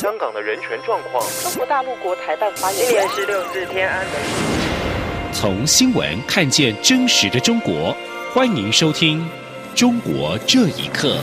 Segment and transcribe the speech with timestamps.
[0.00, 1.22] 香港的人权状况。
[1.42, 4.14] 中国大陆国台办发言人今年十六日天安门。
[5.30, 7.94] 从新闻看见真实的中国，
[8.32, 9.20] 欢迎收听
[9.78, 11.18] 《中国这一刻》。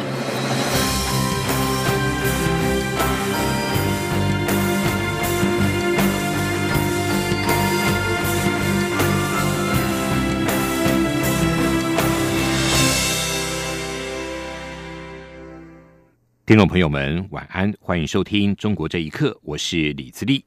[16.47, 20.45] 听众朋友们，晚安，欢迎收听《中国这一刻》，我是李自立。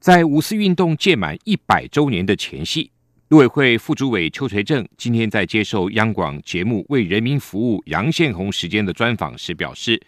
[0.00, 2.90] 在五四运动届满一百周年的前夕，
[3.28, 10.00] 陆委会副主委邱垂正今天在接受央广节目《为人民服务》杨宪宏时间的专访时表示，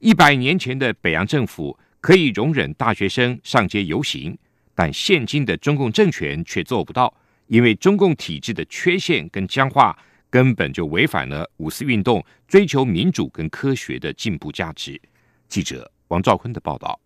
[0.00, 4.36] 一百年前的北洋政府可以容忍大学生上街游行，
[4.74, 7.14] 但现今的中共政权却做不到，
[7.46, 9.96] 因为中共体制的缺陷跟僵化。
[10.34, 15.00] 根本就违反了五四运动追求民主跟科学的进步价值。
[15.48, 16.98] 记者王兆坤的报道。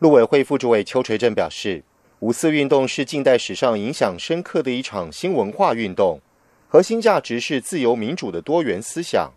[0.00, 1.82] 陆委会副主委邱垂正表示，
[2.18, 6.20] 五四运动是近代史上影响深刻的一场新文化运动，
[6.68, 9.32] 核心价值是自由民主的多元思想。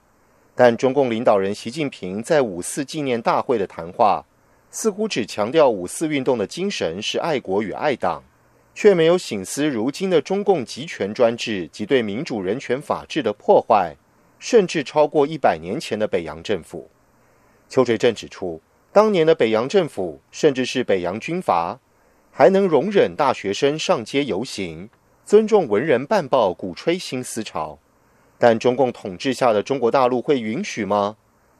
[0.53, 4.25] 但中共领导人习近平在五四纪念大会的谈话，
[4.69, 8.21] 似乎只强调五四运动的精神是爱国与爱党。
[8.75, 13.95] 却没有醒思如今的中共集权专制及对民主人权法治的破坏，
[14.39, 16.89] 甚至超过一百年前的北洋政府。
[17.69, 21.79] 邱垂正指出，当年的北洋政府，甚至是北洋军阀，
[22.31, 24.89] 还能容忍大学生上街游行，
[25.25, 27.79] 尊重文人办报，鼓吹新思潮。
[28.37, 31.15] 但中共统治下的中国大陆会允许吗？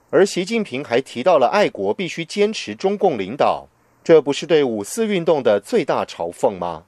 [0.09, 3.67] 而习近平还提到了爱国必须坚持中共领导，
[4.03, 6.83] 这不是对五四运动的最大嘲讽吗？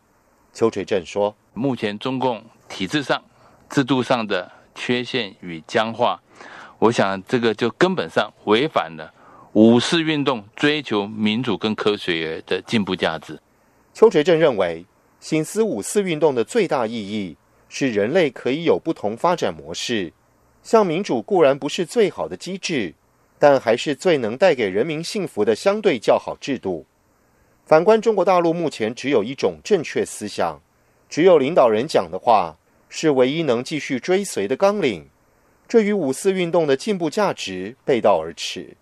[0.56, 3.22] 邱垂正说：“目前中共体制上、
[3.70, 6.18] 制度上的缺陷与僵化，
[6.80, 9.14] 我想这个就根本上违反了
[9.52, 13.38] 五四运动追求民主跟科学的进步价值。”
[13.94, 14.86] 邱垂正认为，
[15.20, 17.36] 新思五四运动的最大意义
[17.68, 20.14] 是人类可以有不同发展模式。
[20.64, 22.94] 像民主固然不是最好的机制，
[23.38, 26.86] 但还是最能带给人民幸福的相对较好制度。
[27.66, 30.62] 反观中国大陆，目前只有一种正确思想，
[31.10, 32.56] 只有领导人讲的话
[32.90, 35.10] 是唯一能继续追随的纲领，
[35.68, 38.78] 这与五四运动的进步价值背道而驰。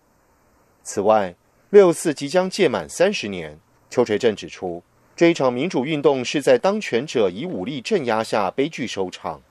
[0.84, 1.34] 此外，
[1.70, 3.58] 六四即将届满三十年，
[3.90, 4.84] 邱垂正指出，
[5.16, 9.42] 这一场民主运动是在当权者以武力镇压下悲剧收场，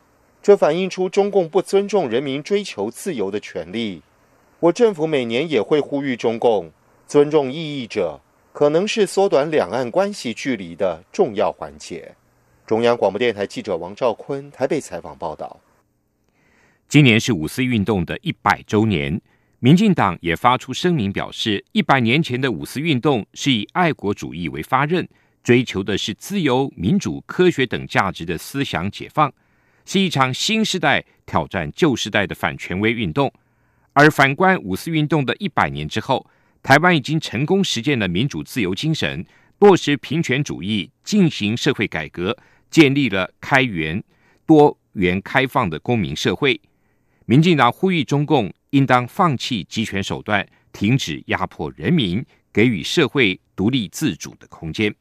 [0.43, 4.03] 这反映出中共不尊重人民追求自由的权利。
[4.61, 6.71] 我政府每年也会呼吁中共
[7.07, 8.21] 尊重异议者。
[8.63, 12.15] 可能是缩短两岸关系距离的重要环节。
[12.65, 15.59] 中央广播电台记者王兆坤台北采访报道。
[16.89, 19.21] 今年是五四运动的一百周年，
[19.59, 25.09] 民进党也发出声明表示，一百年前的五四运动是以爱国主义为发轫，
[25.43, 29.33] 追求的是自由、民主、科学等价值的思想解放，
[29.85, 33.33] 是一场新时代挑战旧时代的反权威运动。
[33.93, 36.25] 而反观五四运动的一百年之后。
[36.63, 39.27] 台湾已经成功实践了民主自由精神，
[39.59, 42.37] 落实平权主义，进行社会改革，
[42.71, 44.03] 建立了开源、
[44.47, 46.61] 多元、开放的公民社会。
[47.27, 54.95] 民进党呼吁中共应当放弃集权手段，停止压迫人民，给予社会独立自主的空间。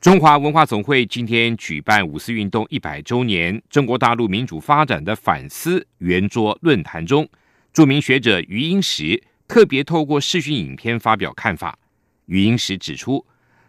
[0.00, 7.28] 中华文化总会今天举办五四运动一百周年中国大陆民主发展的反思圆桌论坛中，
[7.72, 9.20] 著名学者余英时。
[9.48, 11.78] 特别透过视讯影片发表看法，
[12.26, 13.24] 余英时指出，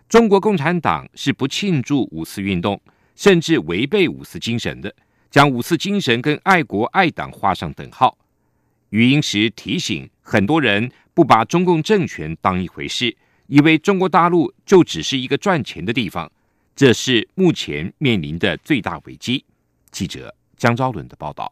[0.10, 2.82] 中国共产党是不庆祝五四运动，
[3.16, 4.94] 甚至违背五四精神的，
[5.30, 8.18] 将五四精神跟爱国爱党画上等号。
[8.90, 13.16] 余英时提醒，很多人不把中共政权当一回事，
[13.48, 16.32] 以为中国大陆就只是一个赚钱的地方，
[16.76, 19.44] 这是目前面临的最大危机。
[19.92, 21.52] 记者江昭伦的报道。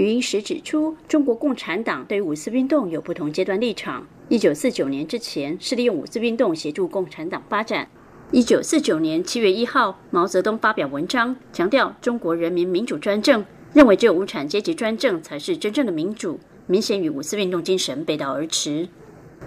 [0.00, 4.06] 余英时指出，中国共产党对五四运动有不同阶段立场。
[4.30, 7.86] 一九四九年之前是利用五四运动协助共产党发展。
[8.30, 13.44] 一九四九年七月一号，毛泽东发表文章，强调中国人民民主专政，
[13.74, 18.88] 认为只有无产阶级专政才是真正的民主，明显与五四运动精神背道而驰。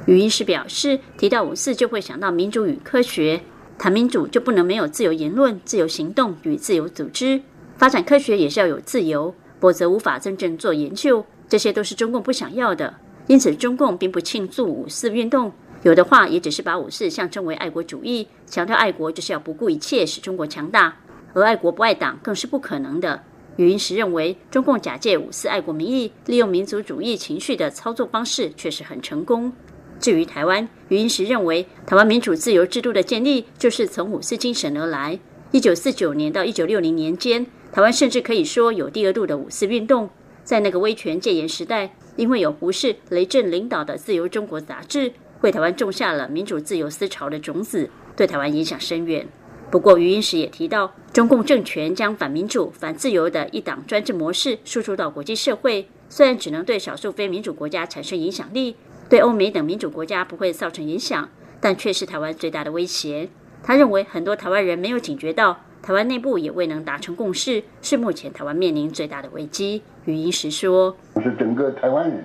[0.05, 3.41] 余英时表示，提到五四就会想到民主与科学，
[3.79, 7.41] 谈民主就不能没有自由言论、自由行动与自由组织，
[7.75, 9.33] 发展科学也是要有自由。
[9.63, 12.93] 否则无法真正做研究，这些都是中共不想要的。
[13.27, 15.49] 因此，中共并不庆祝五四运动，
[15.83, 20.93] 有的话也只是把五四象征为爱国主义，强调爱国就是要不顾一切使中国强大，
[21.33, 23.23] 而爱国不爱党更是不可能的。
[23.55, 29.49] 余英时认为，中共假借五四爱国名义，利用民族主义情绪的操作方式确实很成功。
[29.97, 35.17] 至于台湾，余英时认为，台湾民主自由制度的建立就是从五四精神而来。
[35.53, 40.09] 一九四九年到一九六零年间，台湾甚至可以说有第二度的五四运动。
[40.43, 49.27] 在那个威权戒严时代，因为有胡适、雷震领导的《自由中国》杂志，为台湾种下了民主自由思潮的种子，对台湾影响深远。
[49.69, 58.75] 不过，余英时也提到，中共政权将反民主、反自由的一党专制模式输出到国际社会，虽然只能对少数非民主国家产生影响力。
[59.07, 61.29] 对欧美等民主国家不会造成影响，
[61.61, 63.29] 但却是台湾最大的威胁。
[63.65, 69.81] 他认为很多台湾人没有警觉到，台湾内部也未能达成共识，是目前台湾面临最大的危机。
[70.03, 70.93] 语音时说
[71.23, 72.21] ：“是整个台湾人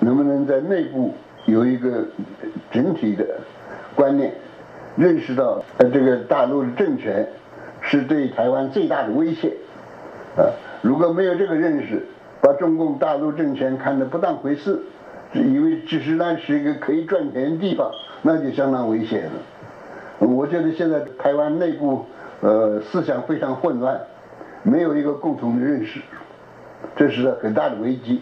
[0.00, 1.12] 能不能在内部
[1.44, 2.06] 有一个
[2.72, 3.38] 整体的
[3.94, 4.32] 观念，
[4.96, 7.28] 认识到呃这个大陆的政权
[7.82, 9.52] 是对台湾最大的威胁
[10.38, 10.48] 啊？
[10.80, 12.06] 如果没有这个认识，
[12.40, 14.80] 把中共大陆政权看得不当回事。”
[15.34, 17.92] 以为只是那是一个可以赚钱的地方，
[18.22, 19.32] 那就相当危险了。
[20.18, 22.04] 我觉得现在台湾内部
[22.40, 24.00] 呃思想非常混乱，
[24.62, 26.00] 没有一个共同的认识，
[26.96, 28.20] 这是很大的危机。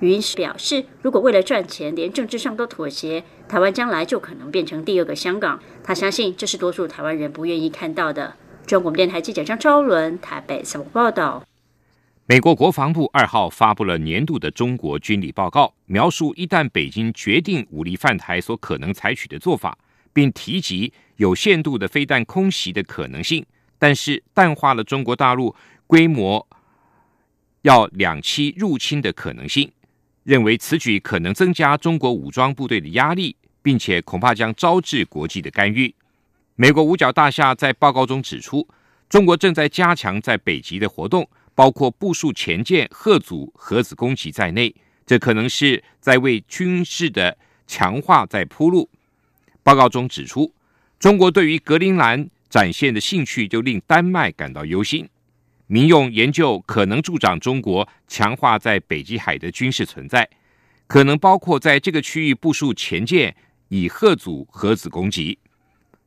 [0.00, 5.58] 云石表示，如果为了赚钱连政治上都妥协，台湾将来就可能变成第二个香港。
[5.82, 8.34] 他相信这是多数台湾人不愿意看到的。
[8.66, 11.42] 中国电台记者张超伦台北采访报道。
[12.26, 19.78] 美国国防部二号发布了年度的中国军力报告，描述一旦北京决定武力犯台所可能采取的做法，
[20.16, 23.44] 并提及有限度的飞弹空袭的可能性，
[23.78, 25.54] 但是淡化了中国大陆
[25.86, 26.48] 规模
[27.60, 29.70] 要两栖入侵的可能性，
[30.22, 35.94] 认为此举可能增加中国武装部队的压力，并且恐怕将招致国际的干预。
[36.54, 38.66] 美国五角大厦在报告中指出，
[39.10, 41.28] 中国正在加强在北极的活动。
[41.54, 44.74] 包括部署前舰、核组、核子攻击在内，
[45.06, 47.34] 这可能是在为军事的
[47.66, 48.90] 强化在铺路。
[49.66, 50.54] 报告中指出，
[50.96, 55.08] 中国对于格陵兰展现的兴趣就令丹麦感到忧心。
[55.66, 60.30] 民用研究可能助长中国强化在北极海的军事存在，
[60.86, 63.34] 可能包括在这个区域部署前舰，
[63.66, 65.36] 以核组、核子攻击。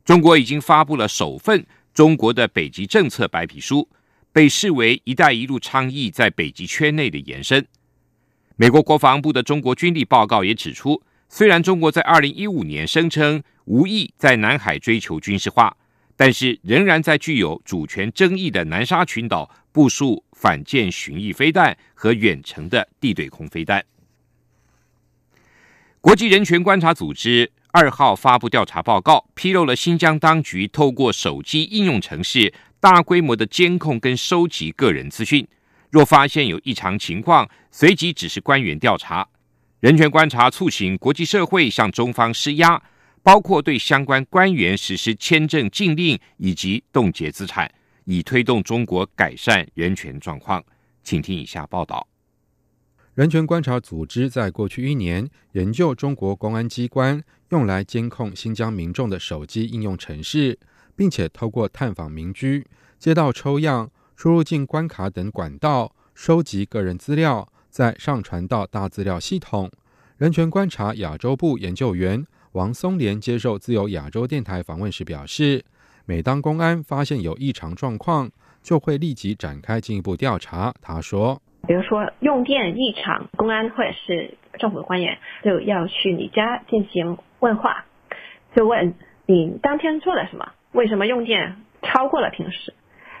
[0.06, 3.86] 中国已经发布了首份中国的北极政策白皮书。
[4.32, 7.66] 被视为“一带一路”倡议在北极圈内的延伸。
[8.54, 15.76] 美国国防部的中国军力报告也指出，虽然中国在二零一五年声称无意在南海追求军事化，
[16.16, 23.84] 但是仍然在具有主权争议的南沙群岛部署反舰巡弋飞弹和远程的地对空飞弹。
[26.00, 32.52] 国际人权观察组织二号发布调查报告，披露了新疆当局透过手机应用程式。
[32.80, 35.46] 大规模的监控跟收集个人资讯，
[35.90, 39.28] 若发现有异常情况，随即指示官员调查。
[39.80, 42.82] 人权观察促请国际社会向中方施压，
[43.22, 47.72] 包括对相关官员实施签证禁令以及冻结资产，
[48.04, 50.62] 以推动中国改善人权状况。
[51.02, 52.06] 请听以下报道：
[53.14, 60.58] 人权观察组织在过去一年研究中国公安机关用来监控新疆民众的手机应用程式。
[60.96, 62.66] 并且透过探访民居、
[62.98, 69.70] 街道抽样、出入境关卡等管道收集个人资料，再上传到大资料系统。
[70.18, 75.64] 人权观察亚洲部研究员王松莲接受自由亚洲电台访问时表示
[76.04, 78.30] ：“每当公安发现有异常状况，
[78.62, 87.86] 就会立即展开进一步调查。”他说：“比如说用电异常，公安或者是政府官员就要去你家进行问话，
[88.54, 88.94] 就问
[89.26, 92.74] 你当天做了什么。”为什么用电超过了平时？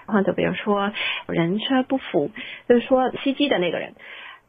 [0.06, 0.92] 或者比如说
[1.26, 2.30] 人车不符，
[2.68, 3.94] 就是说袭击的那个人，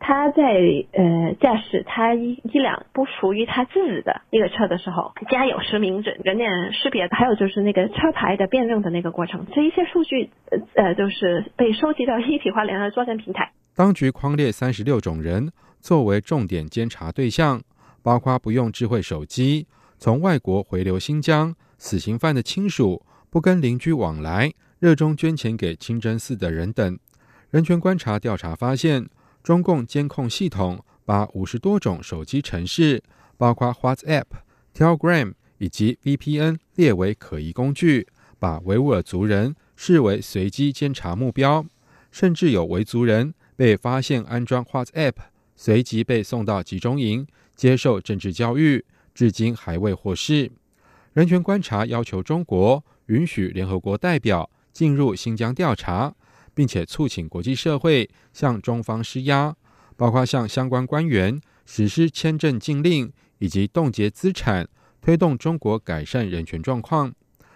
[0.02, 0.44] 他在
[0.92, 13.54] 呃驾驶他一一辆不属于他自己的一个车的时候，加有实名制、人脸识别，还有就是那个车牌的辨认的那个过程，这一些数据呃呃就是被收集到一体化联合作战平台。
[13.76, 17.62] 当局框列三十六种人作为重点监察对象，
[18.04, 19.68] 包括不用智慧手机、
[19.98, 21.56] 从外国回流新疆。
[21.78, 27.00] 死刑犯的亲属不跟邻居往来，热衷捐钱给清真寺的人等。
[27.50, 29.10] 人权观察调查发现，
[29.44, 33.02] 中共监控系统把五十多种手机程式，
[33.38, 34.26] 包括 WhatsApp、
[34.76, 38.08] Telegram 以及 VPN 列为可疑工具，
[38.40, 41.66] 把维吾尔族人视为随机监察目标，
[42.12, 45.14] 甚至有维族人被发现安装 WhatsApp，
[45.56, 50.52] 随即被送到集中营接受政治教育，至今还未获释。
[51.14, 56.16] 人权观察要求中国允许联合国代表进入新疆调查，
[56.54, 59.56] 并且促请国际社会向中方施压，
[59.96, 64.68] 包括向相关官员实施签证禁令以及冻结资产，
[65.02, 67.14] 推动中国改善人权状况。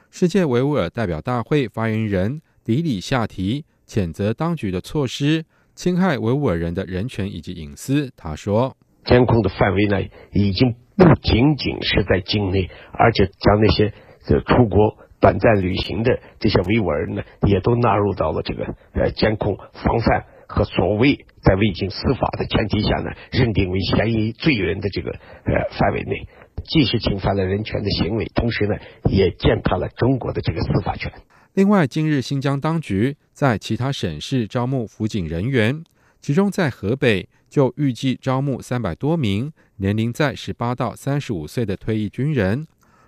[0.10, 8.10] 世界维吾尔代表大会发言人迪里夏提谴责当局的措施侵害维吾尔人的人权以及隐私。
[8.16, 13.94] 他说：“监控的范围呢，已经不仅仅是在境内，而且将那些
[14.26, 26.28] 这出国。”短暂旅行的这些维吾尔人呢，也都纳入到了这个呃监控、防范和所谓在未经司法的前提下呢，认定为嫌疑罪人的这个呃范围内，
[26.64, 28.76] 既是侵犯了人权的行为，同时呢，
[29.10, 31.12] 也践踏了中国的这个司法权。
[31.56, 35.84] 另外，近日新疆当局在其他省市招募辅警人员，
[36.22, 42.68] 其中在河北就预计招募三百多名年龄在十八到三十五岁的退役军人。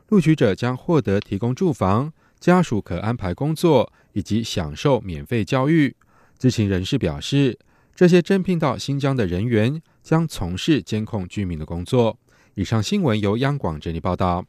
[0.09, 5.93] 录取者将获得提供住房，家属可安排工作，以及享受免费教育。
[6.39, 7.59] 知情人士表示，
[7.93, 12.17] 这些征聘到新疆的人员将从事监控居民的工作。
[12.53, 14.45] 以上新闻由央广整理报道。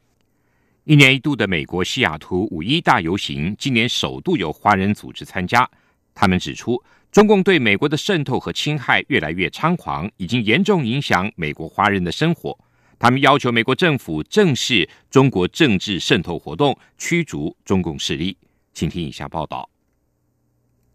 [0.85, 5.69] 一年一度的美国西雅图五一大游行，今年首度由华人组织参加。
[6.15, 12.57] 他们指出，中共对美国的渗透和侵害越来越猖狂，已经严重影响美国华人的生活。
[12.99, 18.37] 他们要求美国政府正视中国政治渗透活动，驱逐中共势力。
[18.73, 19.69] 请听以下报道：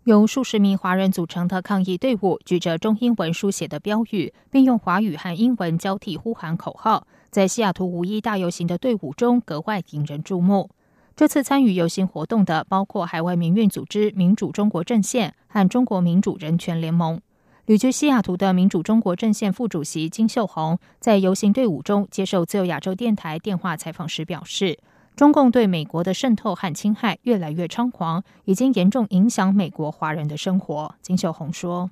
[0.04, 10.70] 由数十名华人组成的抗议队伍，举着中英文书写的标语，并用华语和英文交替呼喊口号，在西雅图五一大游行的队伍中格外引人注目。
[11.16, 17.20] 这次参与游行活动的包括海外民运组织民主中国阵线和中国民主人权联盟。
[17.66, 24.76] 旅居西雅图的民主中国阵线副主席金秀红在游行队伍中接受自由亚洲电台电话采访时表示
[25.16, 31.88] ：“中共对美国的渗透和侵害越来越猖狂，已经严重影响美国华人的生活。”金秀红说：“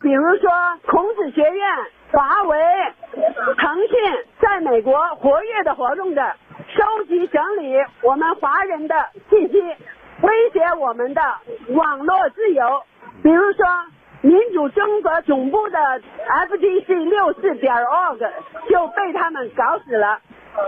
[0.00, 0.48] 比如说，
[0.90, 1.68] 孔子学院、
[2.12, 2.56] 华为、
[3.12, 3.92] 腾讯
[4.40, 6.34] 在美国活跃的活动的，
[6.72, 8.94] 收集整理我们华人的
[9.28, 9.58] 信息，
[10.22, 11.20] 威胁我们的
[11.74, 12.64] 网络自由。
[13.22, 13.66] 比如说。”
[14.22, 18.18] 民主中国总部的 FTC 六四点 org
[18.68, 20.20] 就被他们搞死了，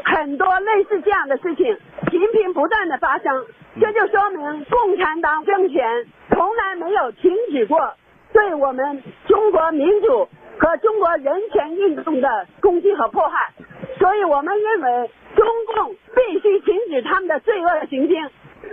[0.05, 3.45] 很多类似这样的事情频频不断的发生，
[3.79, 7.93] 这就说明共产党政权从来没有停止过
[8.33, 10.27] 对我们中国民主
[10.59, 13.53] 和中国人权运动的攻击和迫害，
[13.99, 18.31] 所以我们认为中共必须停止他们的罪恶行径。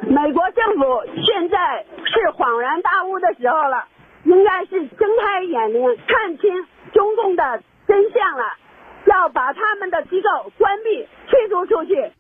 [0.08, 3.84] 美国政府现在是恍然大悟的时候了。
[4.26, 6.52] 应该是睁开眼睛看清
[6.94, 8.44] 中共的真相了，
[9.08, 12.12] 要把他们的机构关闭、驱逐出去。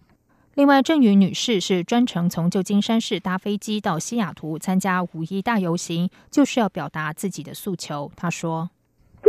[0.55, 8.11] 另外，郑云女士是专程从旧金山市搭飞机到西雅图参加五一大游行，就是要表达自己的诉求。
[8.15, 8.69] 她说。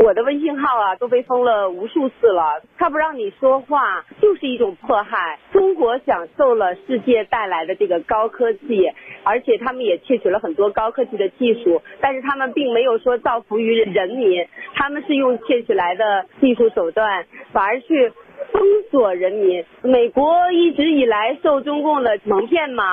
[0.02, 5.38] 我的微信号啊都被封了无数次了，他不让你说话就是一种迫害。
[5.52, 8.90] 中国享受了世界带来的这个高科技，
[9.25, 18.11] 而且他们也窃取了很多高科技的技术，但是他们并没有说造福于人民，他们是用窃取来的技术手段，反而去
[18.52, 19.64] 封锁人民。
[19.83, 22.85] 美国一直以来受中共的蒙骗嘛，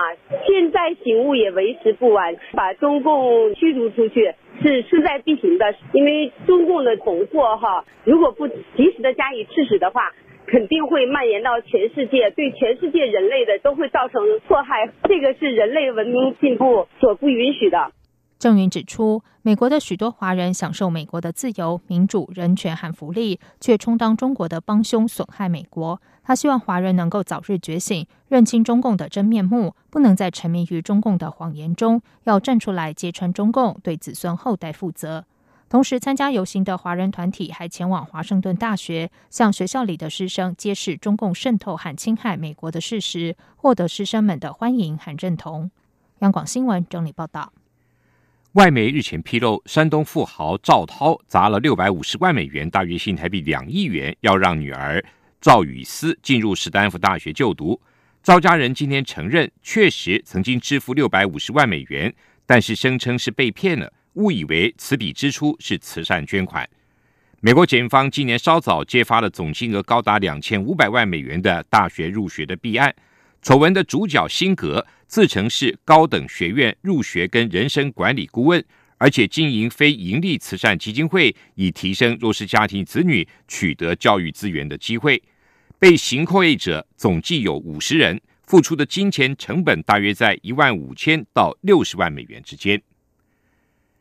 [0.46, 4.34] 现在醒悟也为时不晚，把中共驱逐出去。
[4.62, 10.12] 是势在必行的，因为中共的恐吓哈，如果不及时的加以制止的话，
[10.48, 17.92] 肯定会蔓延到全世界，对全世界人类的都会造成迫害，这个是人类文明进步所不允许的。
[18.40, 26.00] 郑云指出，美国的许多华人享受美国的自由、民主、人权和福利，却充当中国的帮凶，损害美国。
[26.24, 35.26] 他希望华人能够早日觉醒，认清中共的真面目，不能再沉迷于中共的谎言中，要站出来揭穿中共，对子孙后代负责。
[35.68, 45.72] 同时，参加游行的华人团体还前往华盛顿大学，向学校里的师生揭示中共渗透和侵害美国的事实，获得师生们的欢迎和认同。
[46.20, 47.52] 央广新闻整理报道。
[48.58, 55.00] 外媒日前披露，山东富豪赵涛砸了六百五十万美元，大约新台币两亿元，要让女儿
[55.40, 57.80] 赵雨思进入史丹福大学就读。
[58.24, 62.12] 赵家人今天承认，确实曾经支付六百五十万美元，
[62.48, 66.68] 但是声称是被骗了，误以为此笔支出是慈善捐款。
[67.42, 72.92] 美国检方今年稍早揭发了总金额高达两千五百万美元的大学入学的弊案。
[73.44, 78.64] 丑闻的主角辛格自称是高等学院入学跟人生管理顾问，
[78.98, 85.22] 而且经营非盈利慈善基金会，以提升弱势家庭子女取得教育资源的机会。
[85.80, 92.82] 被行贿者总计有五十人，付出的金钱成本大约在一万五千到六十万美元之间。